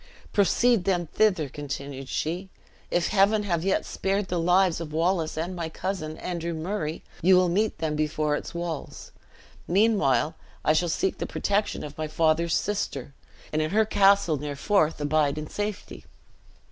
[0.33, 2.49] "Proceed then thither," continued she.
[2.89, 7.35] "If Heaven have yet spared the lives of Wallace and my cousin, Andrew Murray, you
[7.37, 9.11] will meet them before its walls.
[9.67, 10.33] Meanwhile
[10.65, 13.13] I shall seek the protection of my father's sister,
[13.53, 16.05] and in her castle near the Forth abide in safety.